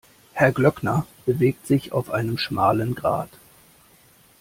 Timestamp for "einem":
2.09-2.39